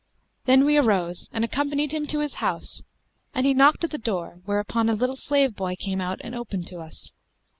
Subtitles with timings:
[0.45, 2.81] Then we arose and accompanied him to his house
[3.35, 6.65] and he knocked at the door, whereupon a little slave boy came out and opened
[6.69, 7.11] to us.